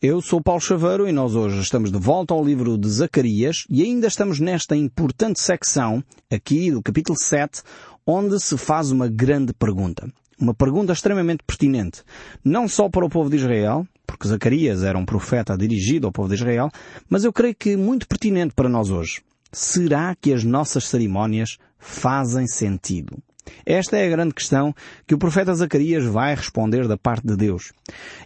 [0.00, 3.82] Eu sou Paulo Chaveiro e nós hoje estamos de volta ao livro de Zacarias e
[3.82, 7.62] ainda estamos nesta importante secção, aqui do capítulo 7,
[8.06, 10.08] onde se faz uma grande pergunta.
[10.38, 12.04] Uma pergunta extremamente pertinente,
[12.44, 16.28] não só para o povo de Israel, porque Zacarias era um profeta dirigido ao povo
[16.28, 16.70] de Israel,
[17.10, 19.20] mas eu creio que muito pertinente para nós hoje.
[19.50, 23.20] Será que as nossas cerimónias fazem sentido?
[23.64, 24.74] Esta é a grande questão
[25.06, 27.72] que o profeta Zacarias vai responder da parte de Deus.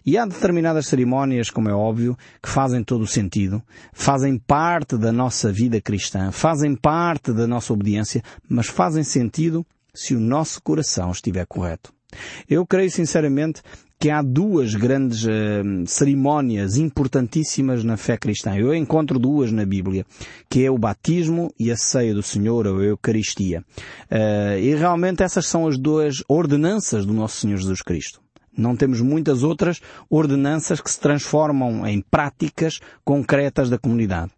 [0.04, 5.12] E há determinadas cerimónias, como é óbvio, que fazem todo o sentido, fazem parte da
[5.12, 11.10] nossa vida cristã, fazem parte da nossa obediência, mas fazem sentido se o nosso coração
[11.10, 11.92] estiver correto.
[12.48, 13.62] Eu creio sinceramente
[14.02, 18.56] que há duas grandes uh, cerimónias importantíssimas na fé cristã.
[18.56, 20.04] Eu encontro duas na Bíblia,
[20.50, 23.62] que é o batismo e a ceia do Senhor, ou a Eucaristia.
[24.10, 28.20] Uh, e realmente essas são as duas ordenanças do nosso Senhor Jesus Cristo.
[28.58, 34.32] Não temos muitas outras ordenanças que se transformam em práticas concretas da comunidade.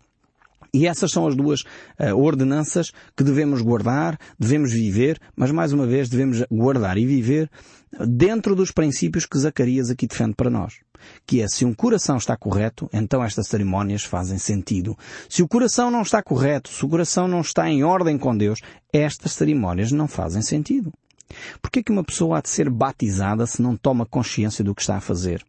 [0.74, 5.86] E essas são as duas uh, ordenanças que devemos guardar, devemos viver, mas mais uma
[5.86, 7.48] vez devemos guardar e viver
[8.08, 10.74] dentro dos princípios que Zacarias aqui defende para nós.
[11.24, 14.98] Que é, se um coração está correto, então estas cerimónias fazem sentido.
[15.28, 18.58] Se o coração não está correto, se o coração não está em ordem com Deus,
[18.92, 20.92] estas cerimónias não fazem sentido.
[21.62, 24.74] Por que é que uma pessoa há de ser batizada se não toma consciência do
[24.74, 25.44] que está a fazer?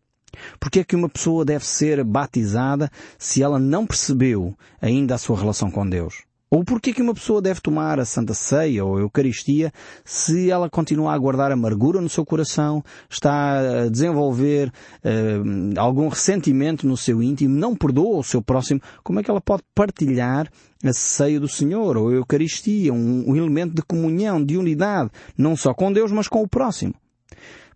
[0.60, 5.38] Porque é que uma pessoa deve ser batizada se ela não percebeu ainda a sua
[5.38, 6.24] relação com Deus?
[6.56, 9.74] Ou porquê que uma pessoa deve tomar a Santa Ceia ou a Eucaristia
[10.06, 14.72] se ela continua a guardar amargura no seu coração, está a desenvolver
[15.04, 19.42] uh, algum ressentimento no seu íntimo, não perdoa o seu próximo, como é que ela
[19.42, 20.48] pode partilhar
[20.84, 25.58] a ceia do Senhor ou a Eucaristia, um, um elemento de comunhão, de unidade, não
[25.58, 26.94] só com Deus, mas com o próximo?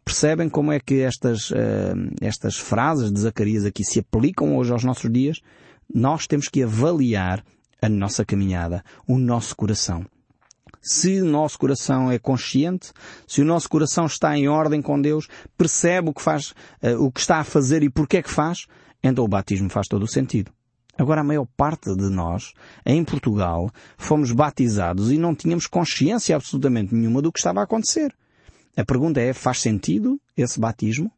[0.09, 1.55] Percebem como é que estas, uh,
[2.19, 5.39] estas frases de Zacarias aqui se aplicam hoje aos nossos dias?
[5.87, 7.43] Nós temos que avaliar
[7.79, 10.03] a nossa caminhada, o nosso coração.
[10.81, 12.91] Se o nosso coração é consciente,
[13.27, 17.11] se o nosso coração está em ordem com Deus, percebe o que faz, uh, o
[17.11, 18.65] que está a fazer e porquê é que faz,
[19.03, 20.51] então o batismo faz todo o sentido.
[20.97, 22.53] Agora a maior parte de nós,
[22.83, 28.11] em Portugal, fomos batizados e não tínhamos consciência absolutamente nenhuma do que estava a acontecer.
[28.75, 31.11] A pergunta é, faz sentido esse batismo?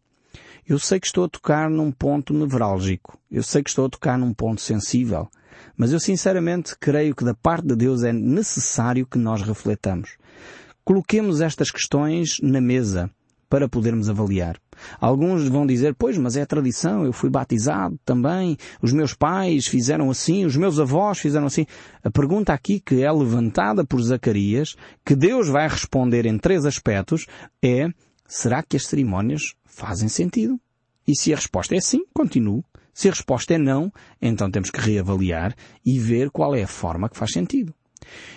[0.67, 3.17] Eu sei que estou a tocar num ponto nevrálgico.
[3.29, 5.29] Eu sei que estou a tocar num ponto sensível.
[5.75, 10.17] Mas eu sinceramente creio que da parte de Deus é necessário que nós refletamos.
[10.83, 13.11] Coloquemos estas questões na mesa
[13.51, 14.57] para podermos avaliar.
[14.97, 20.09] Alguns vão dizer, pois, mas é tradição, eu fui batizado também, os meus pais fizeram
[20.09, 21.65] assim, os meus avós fizeram assim.
[22.01, 27.27] A pergunta aqui que é levantada por Zacarias, que Deus vai responder em três aspectos,
[27.61, 27.89] é,
[28.25, 30.57] será que as cerimónias fazem sentido?
[31.05, 32.63] E se a resposta é sim, continuo.
[32.93, 33.91] Se a resposta é não,
[34.21, 35.53] então temos que reavaliar
[35.85, 37.73] e ver qual é a forma que faz sentido.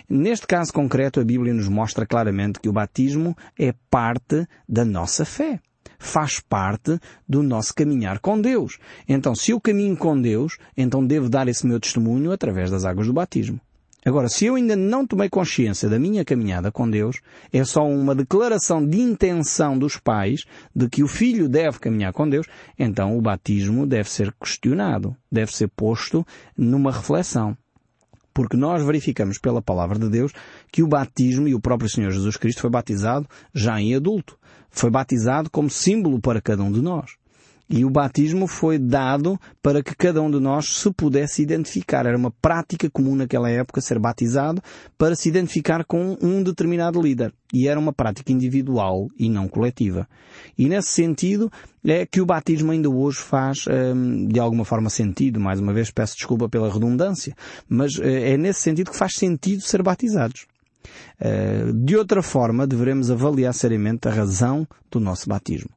[0.09, 5.25] Neste caso concreto, a Bíblia nos mostra claramente que o batismo é parte da nossa
[5.25, 5.61] fé.
[5.99, 6.99] Faz parte
[7.29, 8.79] do nosso caminhar com Deus.
[9.09, 13.07] Então, se eu caminho com Deus, então devo dar esse meu testemunho através das águas
[13.07, 13.61] do batismo.
[14.05, 18.15] Agora, se eu ainda não tomei consciência da minha caminhada com Deus, é só uma
[18.15, 20.45] declaração de intenção dos pais
[20.77, 22.47] de que o filho deve caminhar com Deus,
[22.79, 27.57] então o batismo deve ser questionado, deve ser posto numa reflexão.
[28.35, 30.33] Porque nós verificamos pela palavra de Deus
[30.71, 34.37] que o batismo e o próprio Senhor Jesus Cristo foi batizado já em adulto.
[34.69, 37.13] Foi batizado como símbolo para cada um de nós.
[37.69, 42.05] E o batismo foi dado para que cada um de nós se pudesse identificar.
[42.05, 44.63] Era uma prática comum naquela época ser batizado
[44.99, 47.33] para se identificar com um determinado líder.
[47.53, 50.07] E era uma prática individual e não coletiva.
[50.59, 51.51] E nesse sentido
[51.85, 55.41] é que o batismo ainda hoje faz hum, de alguma forma sentido.
[55.41, 57.35] Mais uma vez peço desculpa pela redundância,
[57.69, 60.47] mas eh, é nesse sentido que faz sentido ser batizados.
[61.19, 65.71] Eh, de outra forma, devemos avaliar seriamente a razão do nosso batismo.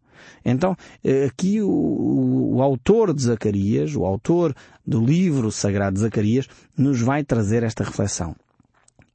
[0.44, 4.56] Então, eh, aqui o, o, autor de Zacarias, o autor
[4.86, 6.48] do livro sagrado de Zacarias,
[6.78, 8.36] nos vai trazer esta reflexão.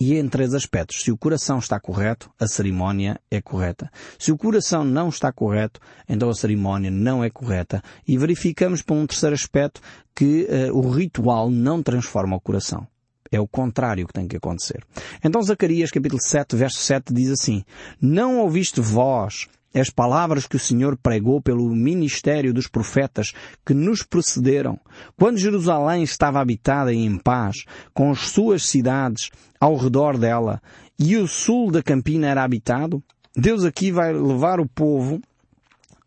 [0.00, 1.00] E em três aspectos.
[1.02, 3.88] Se o coração está correto, a cerimónia é correta.
[4.19, 5.78] Se o coração não está correto,
[6.08, 7.81] então a cerimónia não é correta.
[8.06, 9.81] E verificamos por um terceiro aspecto
[10.12, 12.84] que uh, o ritual não transforma o coração.
[13.31, 14.84] É o contrário que tem que acontecer.
[15.25, 17.64] Então Zacarias capítulo 7, verso 7 diz assim,
[18.00, 19.46] Não ouviste vós
[19.80, 23.32] as palavras que o Senhor pregou pelo ministério dos profetas
[23.64, 24.78] que nos precederam,
[25.16, 27.64] quando Jerusalém estava habitada e em paz,
[27.94, 30.60] com as suas cidades ao redor dela,
[30.98, 33.02] e o sul da campina era habitado,
[33.34, 35.20] Deus aqui vai levar o povo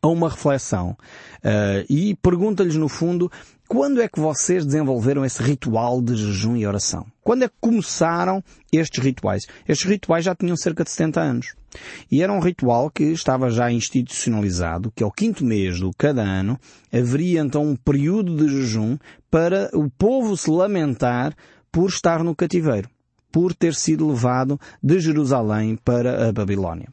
[0.01, 0.95] a uma reflexão.
[1.37, 3.31] Uh, e pergunta-lhes no fundo
[3.67, 7.05] quando é que vocês desenvolveram esse ritual de jejum e oração?
[7.23, 9.43] Quando é que começaram estes rituais?
[9.67, 11.55] Estes rituais já tinham cerca de 70 anos.
[12.11, 16.59] E era um ritual que estava já institucionalizado, que ao quinto mês do cada ano
[16.93, 18.97] haveria então um período de jejum
[19.29, 21.35] para o povo se lamentar
[21.71, 22.89] por estar no cativeiro,
[23.31, 26.87] por ter sido levado de Jerusalém para a Babilónia.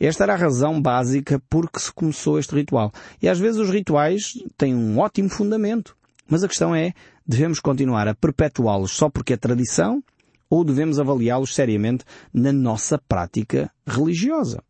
[0.00, 2.92] Esta era a razão básica por que se começou este ritual.
[3.20, 5.96] E às vezes os rituais têm um ótimo fundamento.
[6.28, 6.92] Mas a questão é,
[7.26, 10.02] devemos continuar a perpetuá-los só porque é tradição
[10.48, 14.62] ou devemos avaliá-los seriamente na nossa prática religiosa?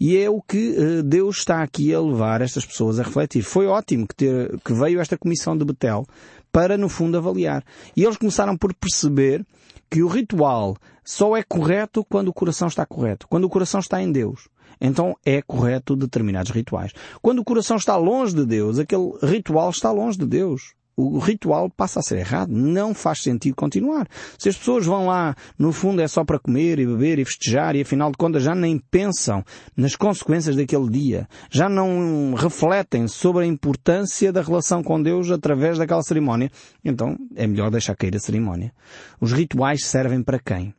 [0.00, 3.42] E é o que uh, Deus está aqui a levar estas pessoas a refletir.
[3.42, 6.06] Foi ótimo que, ter, que veio esta comissão de Betel
[6.50, 7.62] para, no fundo, avaliar.
[7.96, 9.46] E eles começaram por perceber
[9.90, 14.02] que o ritual só é correto quando o coração está correto, quando o coração está
[14.02, 14.48] em Deus.
[14.80, 16.92] Então é correto determinados rituais.
[17.20, 21.70] Quando o coração está longe de Deus, aquele ritual está longe de Deus o ritual
[21.70, 22.50] passa a ser errado.
[22.50, 24.08] Não faz sentido continuar.
[24.36, 27.76] Se as pessoas vão lá, no fundo é só para comer e beber e festejar
[27.76, 29.44] e afinal de contas já nem pensam
[29.76, 31.28] nas consequências daquele dia.
[31.50, 36.50] Já não refletem sobre a importância da relação com Deus através daquela cerimónia.
[36.84, 38.72] Então é melhor deixar cair a cerimónia.
[39.20, 40.74] Os rituais servem para quem?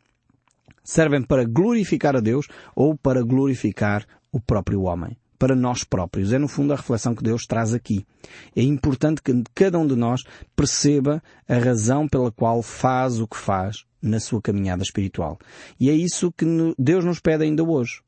[0.84, 6.34] Servem para glorificar a Deus ou para glorificar o próprio homem para nós próprios.
[6.34, 8.06] É no fundo a reflexão que Deus traz aqui.
[8.56, 10.22] É importante que cada um de nós
[10.56, 15.40] perceba a razão pela qual faz o que faz na sua caminhada espiritual.
[15.80, 16.46] E é isso que
[16.78, 18.02] Deus nos pede ainda hoje.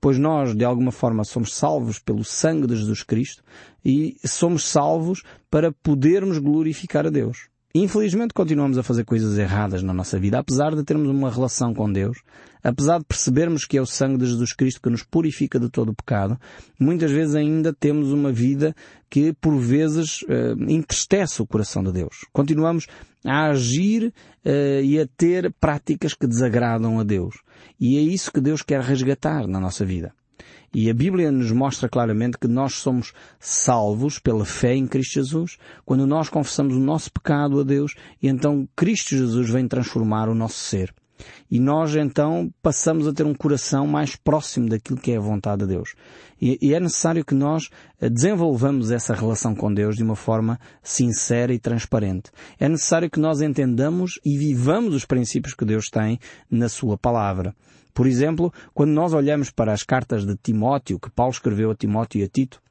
[0.00, 3.42] Pois nós, de alguma forma, somos salvos pelo sangue de Jesus Cristo
[3.84, 7.48] e somos salvos para podermos glorificar a Deus.
[7.74, 11.92] Infelizmente continuamos a fazer coisas erradas na nossa vida, apesar de termos uma relação com
[11.92, 12.22] Deus,
[12.64, 15.90] apesar de percebermos que é o sangue de Jesus Cristo que nos purifica de todo
[15.90, 16.40] o pecado,
[16.80, 18.74] muitas vezes ainda temos uma vida
[19.10, 22.24] que por vezes uh, entristece o coração de Deus.
[22.32, 22.86] Continuamos
[23.22, 24.14] a agir
[24.46, 27.36] uh, e a ter práticas que desagradam a Deus.
[27.78, 30.14] E é isso que Deus quer resgatar na nossa vida.
[30.72, 35.56] E a Bíblia nos mostra claramente que nós somos salvos pela fé em Cristo Jesus,
[35.84, 40.34] quando nós confessamos o nosso pecado a Deus e então Cristo Jesus vem transformar o
[40.34, 40.94] nosso ser.
[41.50, 45.62] E nós então passamos a ter um coração mais próximo daquilo que é a vontade
[45.62, 45.94] de Deus.
[46.40, 47.68] E, e, é necessário que nós
[48.00, 52.30] eh, desenvolvamos essa relação com Deus de uma forma sincera e transparente.
[52.60, 56.18] É necessário que nós entendamos e vivamos os princípios que Deus tem
[56.48, 57.54] na Sua palavra.
[57.92, 62.20] Por exemplo, quando nós olhamos para as cartas de Timóteo, que Paulo escreveu a Timóteo
[62.20, 62.62] e a Tito,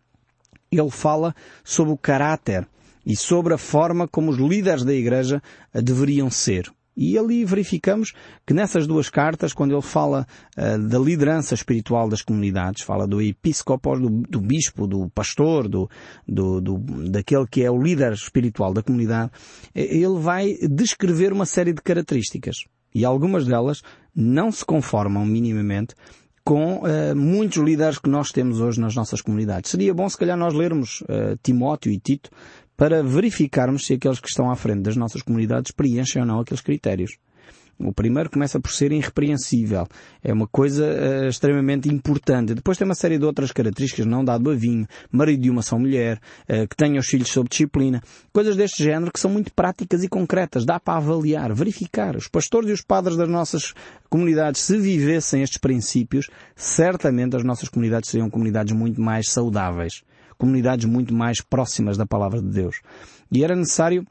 [0.72, 2.66] ele fala sobre o caráter
[3.06, 5.42] e sobre a forma como os líderes da igreja
[5.74, 6.72] deveriam ser.
[6.98, 8.12] E ali verificamos
[8.44, 10.26] que nessas duas cartas, quando ele fala
[10.58, 15.88] uh, da liderança espiritual das comunidades, fala do episcopos, do, do bispo, do pastor, do,
[16.28, 16.78] do, do,
[17.10, 19.32] daquele que é o líder espiritual da comunidade,
[19.76, 22.66] ele vai descrever uma série de características.
[22.96, 23.84] E algumas delas
[24.16, 25.94] não se conformam minimamente
[26.44, 29.70] com uh, muitos líderes que nós temos hoje nas nossas comunidades.
[29.70, 32.32] Seria bom se calhar nós lermos uh, Timóteo e Tito
[32.78, 36.62] para verificarmos se aqueles que estão à frente das nossas comunidades preenchem ou não aqueles
[36.62, 37.18] critérios.
[37.80, 39.88] O primeiro começa por ser irrepreensível.
[40.24, 42.56] É uma coisa uh, extremamente importante.
[42.56, 45.78] Depois tem uma série de outras características, não dado a vinho, marido de uma só
[45.78, 46.20] mulher,
[46.50, 48.02] uh, que tenha os filhos sob disciplina.
[48.34, 50.66] Coisas deste género que são muito práticas e concretas.
[50.66, 52.16] Dá para avaliar, verificar.
[52.16, 53.76] Os pastores e os padres das nossas
[54.10, 60.02] comunidades, se vivessem estes princípios, certamente as nossas comunidades seriam comunidades muito mais saudáveis.
[60.38, 62.82] Comunidades muito mais próximas da palavra de Deus.
[63.32, 64.06] E era necessário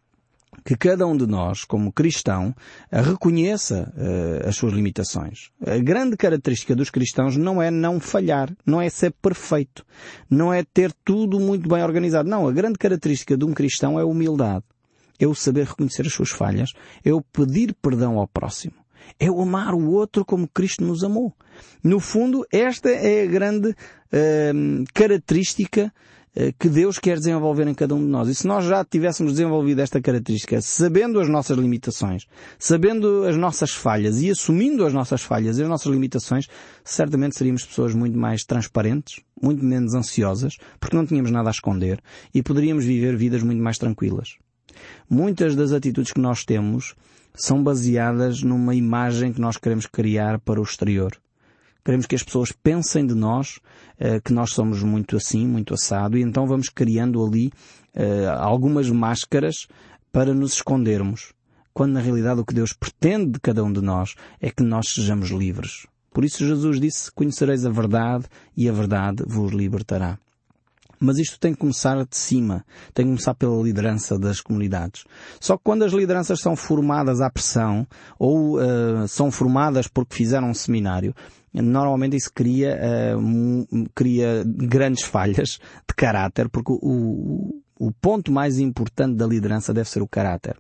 [0.65, 2.55] que cada um de nós, como cristão,
[2.91, 5.51] reconheça uh, as suas limitações.
[5.65, 9.85] A grande característica dos cristãos não é não falhar, não é ser perfeito,
[10.31, 12.29] não é ter tudo muito bem organizado.
[12.29, 14.65] Não, a grande característica de um cristão é a humildade.
[15.19, 16.73] É o saber reconhecer as suas falhas,
[17.05, 18.75] é o pedir perdão ao próximo.
[19.19, 21.33] É o amar o outro como Cristo nos amou.
[21.83, 26.16] No fundo, esta é a grande uh, característica eh,
[26.59, 28.29] que Deus quer desenvolver em cada um de nós.
[28.29, 32.27] E se nós já tivéssemos desenvolvido esta característica, sabendo as nossas limitações,
[32.59, 36.47] sabendo as nossas falhas e assumindo as nossas falhas e as nossas limitações,
[36.85, 42.01] certamente seríamos pessoas muito mais transparentes, muito menos ansiosas, porque não tínhamos nada a esconder
[42.35, 44.37] e poderíamos viver vidas muito mais tranquilas.
[45.09, 46.95] Muitas das atitudes que nós temos
[47.35, 51.13] são baseadas numa imagem que nós queremos criar para o exterior.
[51.87, 53.61] Queremos que as pessoas pensem de nós
[54.01, 57.53] uh, que nós somos muito assim, muito assado, e então vamos criando ali
[57.95, 59.69] uh, algumas máscaras
[60.11, 61.33] para nos escondermos.
[61.73, 64.89] Quando na realidade o que Deus pretende de cada um de nós é que nós
[64.89, 65.87] sejamos livres.
[66.13, 68.25] Por isso Jesus disse, conhecereis a verdade
[68.57, 70.19] e a verdade vos libertará.
[70.99, 75.05] Mas isto tem que começar de cima, tem que começar pela liderança das comunidades.
[75.41, 77.87] Só que quando as lideranças são formadas à pressão
[78.19, 81.15] ou uh, são formadas porque fizeram um seminário,
[81.53, 82.79] normalmente isso cria,
[83.17, 89.73] uh, cria grandes falhas de caráter, porque o, o, o ponto mais importante da liderança
[89.73, 90.57] deve ser o caráter.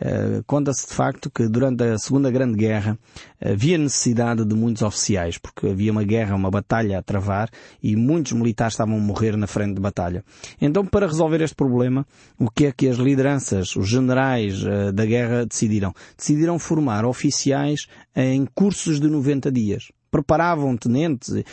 [0.00, 2.96] Uh, Conta-se de facto que durante a Segunda Grande Guerra
[3.44, 7.50] havia necessidade de muitos oficiais, porque havia uma guerra, uma batalha a travar
[7.82, 10.24] e muitos militares estavam a morrer na frente de batalha.
[10.60, 12.06] Então, para resolver este problema,
[12.38, 15.92] o que é que as lideranças, os generais uh, da guerra decidiram?
[16.16, 21.44] Decidiram formar oficiais em cursos de 90 dias preparavam tenentes uh,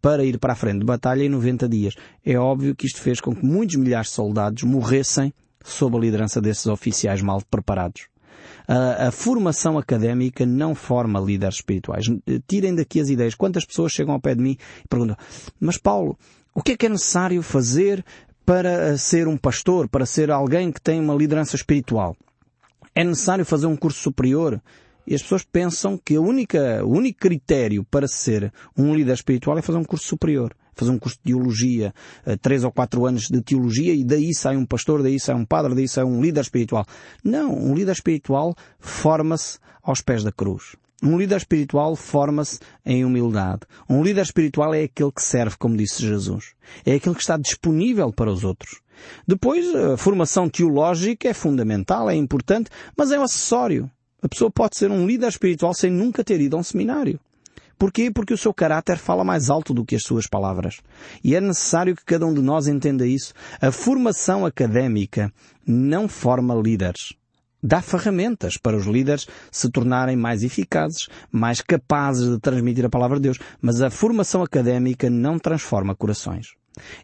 [0.00, 1.94] para ir para a frente de batalha em 90 dias.
[2.24, 5.32] É óbvio que isto fez com que muitos milhares de soldados morressem
[5.64, 8.06] sob a liderança desses oficiais mal preparados.
[8.68, 12.04] A, a, formação académica não forma líderes espirituais.
[12.46, 13.34] Tirem daqui as ideias.
[13.34, 15.16] Quantas pessoas chegam ao pé de mim e perguntam,
[15.58, 16.16] mas Paulo,
[16.54, 18.04] o que é que é necessário fazer
[18.44, 22.14] para ser um pastor, para ser alguém que tem uma liderança espiritual?
[22.94, 24.60] É necessário fazer um curso superior?
[25.06, 29.58] E as pessoas pensam que a única, o único critério para ser um líder espiritual
[29.58, 31.94] é fazer um curso superior fazer um curso de teologia,
[32.26, 35.44] eh, três ou quatro anos de teologia e daí sai um pastor, daí sai um
[35.44, 36.84] padre, daí sai um líder espiritual.
[37.22, 40.76] Não, um líder espiritual forma-se aos pés da cruz.
[41.02, 43.62] Um líder espiritual forma-se em humildade.
[43.88, 46.54] Um líder espiritual é aquele que serve, como disse Jesus.
[46.84, 48.80] É aquele que está disponível para os outros.
[49.26, 53.90] Depois, a formação teológica é fundamental, é importante, mas é um acessório.
[54.24, 57.20] A pessoa pode ser um líder espiritual sem nunca ter ido a um seminário.
[57.78, 58.10] Porquê?
[58.10, 60.80] Porque o seu caráter fala mais alto do que as suas palavras.
[61.22, 63.34] E é necessário que cada um de nós entenda isso.
[63.60, 65.30] A formação académica
[65.66, 67.12] não forma líderes.
[67.62, 73.18] Dá ferramentas para os líderes se tornarem mais eficazes, mais capazes de transmitir a palavra
[73.18, 76.54] de Deus, mas a formação académica não transforma corações.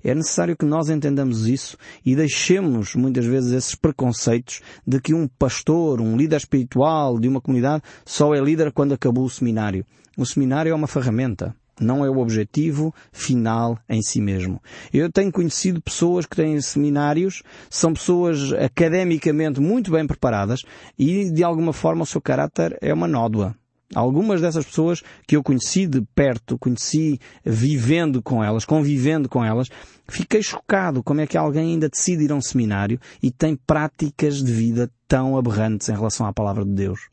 [0.02, 5.26] É necessário que nós entendamos isso e deixemos muitas vezes esses preconceitos de que um
[5.26, 9.84] pastor, um líder espiritual de uma comunidade só é líder quando acabou o seminário.
[10.16, 14.60] O seminário é uma ferramenta, não é o objetivo final em si mesmo.
[14.92, 20.60] Eu tenho conhecido pessoas que têm seminários, são pessoas academicamente muito bem preparadas
[20.98, 23.56] e de alguma forma o seu caráter é uma nódoa.
[23.94, 29.68] Algumas dessas pessoas que eu conheci de perto, conheci vivendo com elas, convivendo com elas,
[30.08, 34.44] fiquei chocado como é que alguém ainda decide ir a um seminário e tem práticas
[34.44, 37.08] de vida tão aberrantes em relação à palavra de Deus.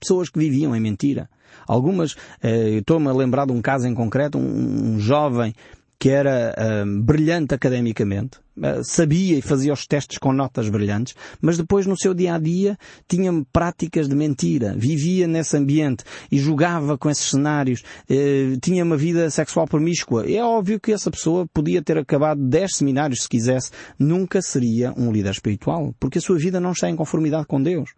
[0.00, 1.30] Pessoas que viviam em mentira.
[1.66, 5.54] Algumas, eh, estou-me a lembrar de um caso em concreto, um jovem
[6.00, 6.56] que era
[7.02, 12.14] brilhante academicamente, uh, sabia e fazia os testes com notas brilhantes, mas depois no seu
[12.14, 16.02] dia a dia tinha práticas de mentira, vivia nesse ambiente
[16.32, 20.24] e jogava com esses cenários, uh, tinha uma vida sexual promíscua.
[20.26, 25.12] É óbvio que essa pessoa podia ter acabado 10 seminários se quisesse, nunca seria um
[25.12, 27.90] líder espiritual, porque a sua vida não está em conformidade com Deus.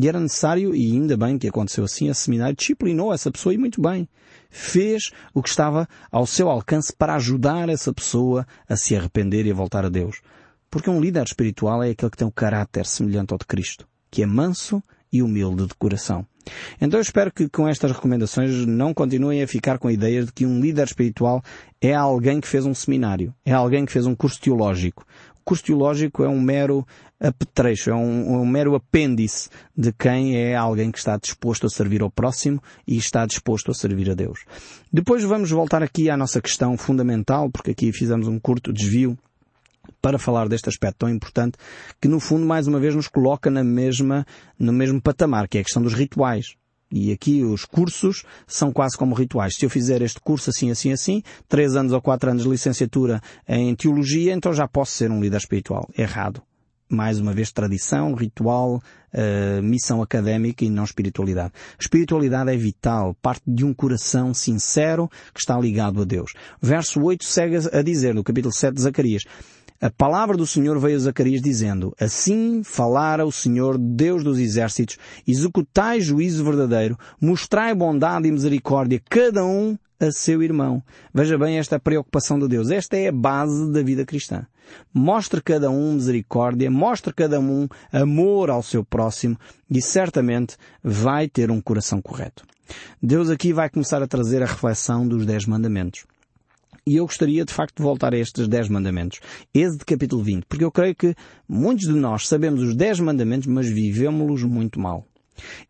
[0.00, 3.58] E era necessário, e ainda bem que aconteceu assim, a seminário disciplinou essa pessoa e
[3.58, 4.08] muito bem.
[4.48, 9.50] Fez o que estava ao seu alcance para ajudar essa pessoa a se arrepender e
[9.50, 10.20] a voltar a Deus.
[10.70, 14.22] Porque um líder espiritual é aquele que tem um caráter semelhante ao de Cristo, que
[14.22, 14.80] é manso
[15.12, 16.24] e humilde de coração.
[16.80, 20.32] Então eu espero que com estas recomendações não continuem a ficar com a ideia de
[20.32, 21.42] que um líder espiritual
[21.80, 25.04] é alguém que fez um seminário, é alguém que fez um curso teológico.
[25.48, 26.86] O curso teológico é um mero
[27.18, 32.02] apetrecho, é um, um mero apêndice de quem é alguém que está disposto a servir
[32.02, 34.40] ao próximo e está disposto a servir a Deus.
[34.92, 39.16] Depois vamos voltar aqui à nossa questão fundamental, porque aqui fizemos um curto desvio
[40.02, 41.56] para falar deste aspecto tão importante
[41.98, 44.26] que no fundo mais uma vez nos coloca na mesma,
[44.58, 46.56] no mesmo patamar, que é a questão dos rituais.
[46.90, 49.54] E aqui os cursos são quase como rituais.
[49.56, 53.20] Se eu fizer este curso assim, assim, assim, três anos ou quatro anos de licenciatura
[53.46, 55.88] em teologia, então já posso ser um líder espiritual.
[55.96, 56.42] Errado
[56.88, 61.52] mais uma vez, tradição, ritual, uh, missão académica e não espiritualidade.
[61.78, 66.32] Espiritualidade é vital, parte de um coração sincero que está ligado a Deus.
[66.60, 69.24] Verso 8 segue a dizer, no capítulo 7 de Zacarias,
[69.80, 74.98] a palavra do Senhor veio a Zacarias dizendo, Assim falara o Senhor, Deus dos exércitos,
[75.26, 80.82] executai juízo verdadeiro, mostrai bondade e misericórdia, cada um a seu irmão.
[81.14, 82.70] Veja bem esta preocupação de Deus.
[82.70, 84.46] Esta é a base da vida cristã.
[84.92, 89.38] Mostre cada um misericórdia, mostre cada um amor ao seu próximo
[89.70, 92.44] e certamente vai ter um coração correto.
[93.02, 96.04] Deus aqui vai começar a trazer a reflexão dos Dez Mandamentos.
[96.88, 99.20] E eu gostaria de facto de voltar a estes 10 mandamentos.
[99.52, 100.46] Êxodo capítulo 20.
[100.46, 101.14] Porque eu creio que
[101.46, 105.06] muitos de nós sabemos os 10 mandamentos, mas vivemos-los muito mal.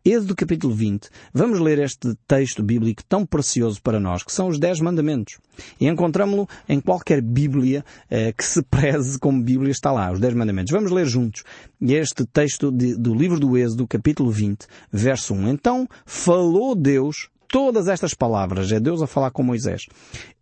[0.03, 4.57] Êxodo capítulo 20, vamos ler este texto bíblico tão precioso para nós, que são os
[4.57, 5.37] Dez Mandamentos.
[5.79, 10.33] E encontramos-lo em qualquer Bíblia eh, que se preze como Bíblia está lá, os Dez
[10.33, 10.71] Mandamentos.
[10.71, 11.43] Vamos ler juntos
[11.81, 15.49] este texto de, do livro do Êxodo, capítulo 20, verso 1.
[15.49, 19.87] Então falou Deus todas estas palavras, é Deus a falar com Moisés.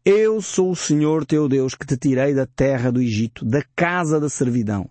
[0.05, 4.19] Eu sou o Senhor teu Deus que te tirei da terra do Egito, da casa
[4.19, 4.89] da servidão.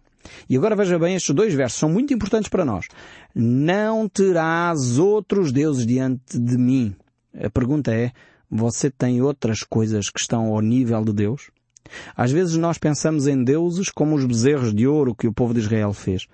[0.48, 2.88] E agora veja bem, estes dois versos são muito importantes para nós.
[3.34, 6.96] Não terás outros deuses diante de mim.
[7.38, 8.10] A pergunta é,
[8.50, 11.50] você tem outras coisas que estão ao nível de Deus?
[12.16, 15.60] Às vezes nós pensamos em deuses como os bezerros de ouro que o povo de
[15.60, 16.26] Israel fez.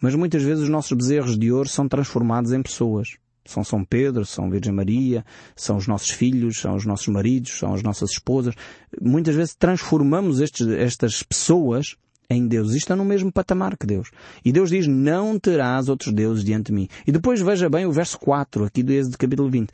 [0.00, 3.16] Mas muitas vezes os nossos bezerros de ouro são transformados em pessoas.
[3.44, 5.24] São São Pedro, são Virgem Maria,
[5.56, 8.54] são os nossos filhos, são os nossos maridos, são as nossas esposas.
[9.00, 11.96] Muitas vezes transformamos estes, estas pessoas
[12.30, 12.68] em Deus.
[12.68, 14.10] Isto está no mesmo patamar que Deus.
[14.44, 16.88] E Deus diz, não terás outros deuses diante de mim.
[17.06, 19.70] E depois veja bem o verso 4, aqui do Êxodo capítulo 20.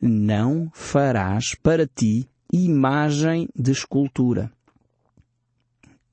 [0.00, 4.50] Não farás para ti imagem de escultura.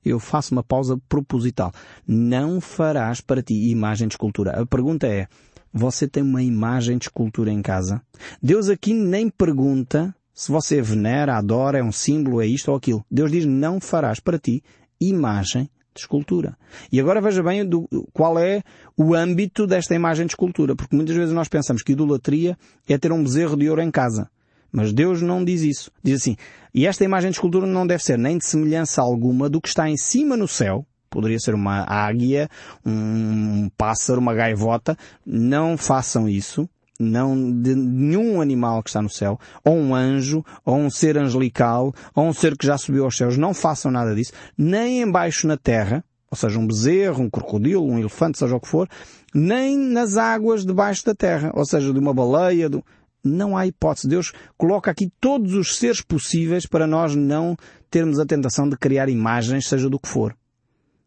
[0.02, 1.72] Eu faço uma pausa proposital.
[2.06, 4.62] Não farás para ti imagem de escultura.
[4.62, 5.28] A pergunta é,
[5.72, 8.02] você tem uma imagem de escultura em casa?
[8.42, 13.04] Deus aqui nem pergunta se você venera, adora, é um símbolo, é isto ou aquilo.
[13.10, 14.62] Deus diz, não farás para ti
[14.98, 16.56] imagem de escultura.
[16.90, 18.62] E agora veja bem do, qual é
[18.96, 22.56] o âmbito desta imagem de escultura, porque muitas vezes nós pensamos que idolatria
[22.88, 24.30] é ter um bezerro de ouro em casa.
[24.72, 25.90] Mas Deus não diz isso.
[26.02, 26.36] Diz assim,
[26.72, 29.90] e esta imagem de escultura não deve ser nem de semelhança alguma do que está
[29.90, 32.48] em cima no céu, poderia ser uma águia,
[32.86, 34.96] um pássaro, uma gaivota.
[35.26, 36.68] Não façam isso.
[36.98, 41.94] Não de nenhum animal que está no céu, ou um anjo, ou um ser angelical,
[42.14, 43.38] ou um ser que já subiu aos céus.
[43.38, 44.32] Não façam nada disso.
[44.56, 48.68] Nem embaixo na terra, ou seja, um bezerro, um crocodilo, um elefante, seja o que
[48.68, 48.86] for,
[49.34, 52.84] nem nas águas debaixo da terra, ou seja, de uma baleia, do...
[53.24, 54.06] não há hipótese.
[54.06, 57.56] Deus coloca aqui todos os seres possíveis para nós não
[57.90, 60.36] termos a tentação de criar imagens, seja do que for.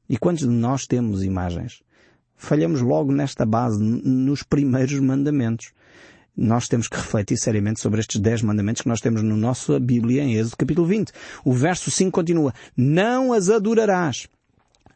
[0.10, 1.82] E quantos de nós temos imagens?
[2.36, 5.72] Falhamos logo nesta base, nos primeiros mandamentos.
[6.36, 10.24] Nós temos que refletir seriamente sobre estes dez mandamentos que nós temos no nossa Bíblia
[10.24, 11.12] em Êxodo capítulo 20.
[11.46, 14.28] O verso 5 continua, não as adorarás,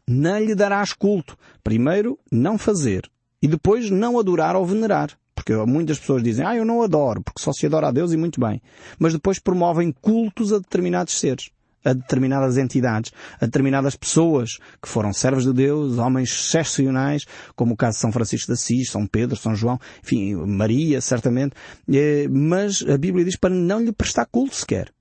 [0.05, 1.38] não lhe darás culto.
[1.63, 3.10] Primeiro, não fazer.
[3.41, 5.12] E depois, não adorar ou venerar.
[5.34, 8.17] Porque muitas pessoas dizem, ah, eu não adoro, porque só se adora a Deus e
[8.17, 8.62] muito bem.
[8.99, 11.51] Mas depois promovem cultos a determinados seres
[11.88, 17.78] a determinadas entidades, a determinadas pessoas que foram servos de Deus, homens excepcionais, como o
[17.78, 21.56] caso de São Francisco de Assis, São Pedro, São João, enfim, Maria, certamente,
[21.91, 24.91] eh, mas a Bíblia diz para não lhe prestar culto sequer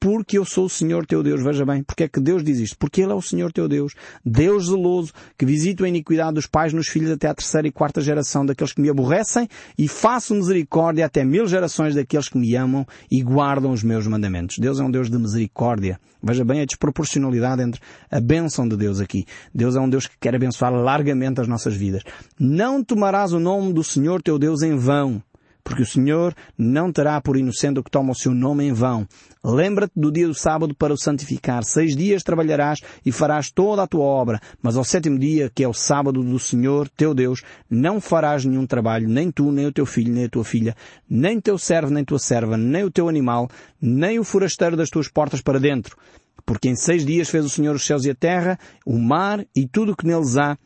[0.00, 1.42] porque eu sou o Senhor teu Deus.
[1.42, 2.78] Veja bem, porque é que Deus diz isto?
[2.78, 6.72] Porque Ele é o Senhor teu Deus, Deus zeloso, que visita a iniquidade dos pais
[6.72, 11.06] nos filhos até à terceira e quarta geração daqueles que me aborrecem e faço misericórdia
[11.06, 14.58] até mil gerações daqueles que me amam e guardam os meus mandamentos.
[14.58, 16.00] Deus é um Deus de misericórdia.
[16.22, 17.80] Veja bem a desproporcionalidade entre
[18.10, 19.24] a bênção de Deus aqui.
[19.54, 22.02] Deus é um Deus que quer abençoar largamente as nossas vidas.
[22.38, 25.22] Não tomarás o nome do Senhor teu Deus em vão
[25.68, 29.06] porque o Senhor não terá por inocente o que toma o seu nome em vão.
[29.44, 31.62] Lembra-te do dia do sábado para o santificar.
[31.62, 35.68] Seis dias trabalharás e farás toda a tua obra, mas ao sétimo dia, que é
[35.68, 39.84] o sábado do Senhor, teu Deus, não farás nenhum trabalho, nem tu, nem o teu
[39.84, 40.74] filho, nem a tua filha,
[41.08, 45.06] nem teu servo, nem tua serva, nem o teu animal, nem o forasteiro das tuas
[45.06, 45.98] portas para dentro.
[46.46, 49.68] Porque em seis dias fez o Senhor os céus e a terra, o mar e
[49.68, 50.56] tudo o que neles há,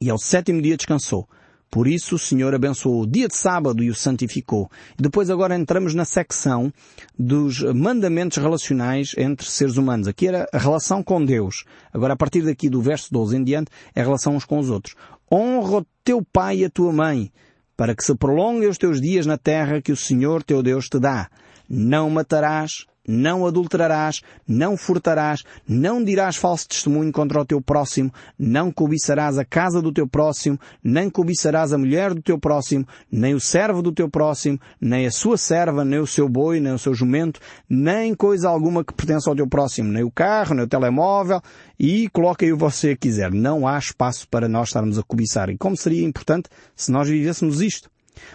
[0.00, 1.28] e ao sétimo dia descansou.
[1.70, 4.68] Por isso o Senhor abençoou o dia de sábado e o santificou.
[4.98, 6.72] Depois agora entramos na secção
[7.16, 10.08] dos mandamentos relacionais entre seres humanos.
[10.08, 11.64] Aqui era a relação com Deus.
[11.92, 14.68] Agora a partir daqui do verso 12 em diante é a relação uns com os
[14.68, 14.96] outros.
[15.30, 17.30] Honra o teu pai e a tua mãe,
[17.76, 20.98] para que se prolonguem os teus dias na terra que o Senhor teu Deus te
[20.98, 21.30] dá.
[21.68, 28.70] Não matarás, não adulterarás, não furtarás, não dirás falso testemunho contra o teu próximo, não
[28.70, 33.40] cobiçarás a casa do teu próximo, nem cobiçarás a mulher do teu próximo, nem o
[33.40, 36.94] servo do teu próximo, nem a sua serva, nem o seu boi, nem o seu
[36.94, 41.42] jumento, nem coisa alguma que pertença ao teu próximo, nem o carro, nem o telemóvel,
[41.78, 43.32] e coloque aí o você quiser.
[43.32, 45.50] Não há espaço para nós estarmos a cobiçar.
[45.50, 47.90] E como seria importante se nós vivêssemos isto?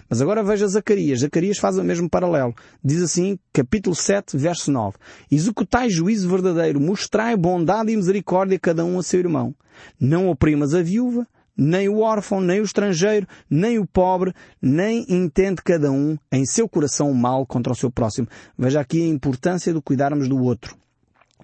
[0.08, 1.20] Mas agora veja Zacarias.
[1.20, 2.54] Zacarias faz o mesmo paralelo.
[2.84, 4.96] Diz assim, capítulo 7, verso 9.
[5.30, 9.54] Executai juízo verdadeiro, mostrai bondade e misericórdia a cada um a seu irmão.
[10.00, 15.62] Não oprimas a viúva, nem o órfão, nem o estrangeiro, nem o pobre, nem entende
[15.62, 18.28] cada um em seu coração o mal contra o seu próximo.
[18.58, 20.76] Veja aqui a importância de cuidarmos do outro.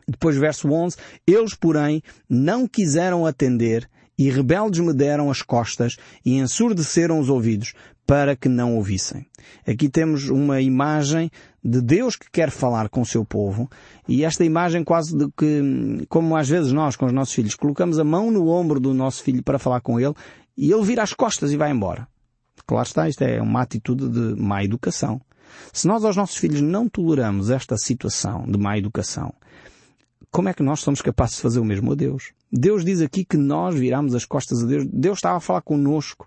[0.06, 0.96] Depois, verso 11.
[1.26, 7.72] Eles, porém, não quiseram atender e rebeldes me deram as costas e ensurdeceram os ouvidos
[8.06, 9.26] para que não ouvissem.
[9.66, 11.30] Aqui temos uma imagem
[11.64, 13.70] de Deus que quer falar com o seu povo
[14.08, 17.98] e esta imagem quase de que, como às vezes nós com os nossos filhos, colocamos
[17.98, 20.14] a mão no ombro do nosso filho para falar com ele
[20.56, 22.06] e ele vira as costas e vai embora.
[22.66, 25.20] Claro está, isto é uma atitude de má educação.
[25.72, 29.32] Se nós aos nossos filhos não toleramos esta situação de má educação,
[30.30, 32.32] como é que nós somos capazes de fazer o mesmo a Deus?
[32.50, 34.86] Deus diz aqui que nós viramos as costas a Deus.
[34.90, 36.26] Deus estava a falar connosco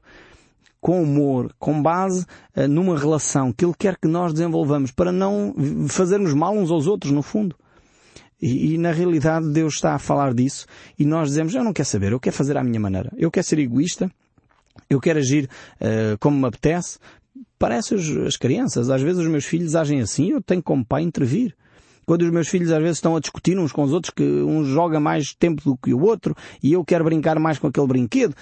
[0.86, 5.52] com humor, com base uh, numa relação que Ele quer que nós desenvolvamos para não
[5.90, 7.56] fazermos mal uns aos outros, no fundo.
[8.40, 10.68] E, e, na realidade Deus está a falar disso
[11.00, 13.12] e nós dizemos, eu não quero saber, eu quero fazer à minha maneira.
[13.18, 14.12] Eu quero ser egoísta,
[14.88, 15.50] eu quero agir
[15.82, 17.00] uh, como me apetece.
[17.58, 21.02] Parece as, as crianças, às vezes os meus filhos agem assim, eu tenho como pai
[21.02, 21.56] intervir
[22.06, 24.64] quando os meus filhos às vezes estão a discutir uns com os outros que um
[24.64, 28.36] joga mais tempo do que o outro e eu quero brincar mais com aquele brinquedo.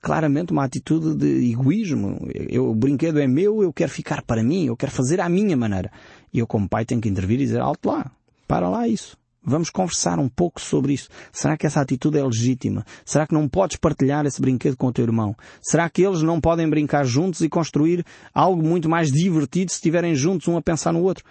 [0.00, 2.18] Claramente uma atitude de egoísmo.
[2.48, 5.56] Eu, o brinquedo é meu, eu quero ficar para mim, eu quero fazer à minha
[5.56, 5.90] maneira.
[6.32, 8.10] E eu como pai tenho que intervir e dizer, alto lá,
[8.48, 9.16] para lá isso.
[9.46, 11.10] Vamos conversar um pouco sobre isso.
[11.30, 12.84] Será que essa atitude é legítima?
[13.04, 15.36] Será que não podes partilhar esse brinquedo com o teu irmão?
[15.60, 20.14] Será que eles não podem brincar juntos e construir algo muito mais divertido se estiverem
[20.14, 21.24] juntos um a pensar no outro?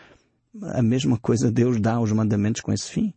[0.62, 3.14] a mesma coisa Deus dá aos mandamentos com esse fim.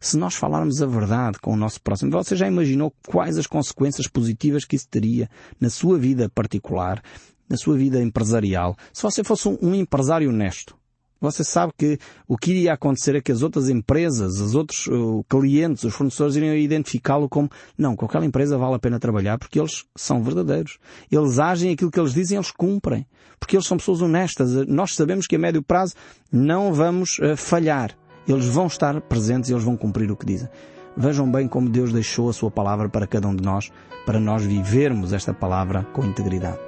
[0.00, 4.06] Se nós falarmos a verdade com o nosso próximo, você já imaginou quais as consequências
[4.06, 5.28] positivas que isso teria
[5.60, 7.02] na sua vida particular,
[7.48, 8.76] na sua vida empresarial?
[8.92, 10.76] Se você fosse um, empresário honesto,
[11.20, 14.88] você sabe que o que iria acontecer é que as outras empresas, os outros
[15.28, 19.58] clientes, os fornecedores iriam identificá-lo como, não, com aquela empresa vale a pena trabalhar porque
[19.58, 20.78] eles são verdadeiros.
[21.10, 23.04] Eles agem aquilo que eles dizem, eles cumprem.
[23.40, 24.52] Porque eles são pessoas honestas.
[24.66, 25.94] Nós sabemos que a médio prazo
[26.30, 27.96] não vamos uh, falhar.
[28.28, 30.48] Eles vão estar presentes e eles vão cumprir o que dizem.
[30.96, 33.70] Vejam bem como Deus deixou a sua palavra para cada um de nós,
[34.04, 36.58] para nós vivermos esta palavra com integridade.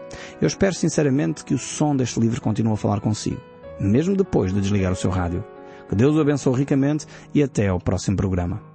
[0.41, 3.41] Eu espero sinceramente que o som deste livro continue a falar consigo
[3.81, 5.43] mesmo depois de desligar o seu rádio.
[5.89, 8.70] Que Deus o abençoe ricamente e até ao próximo programa.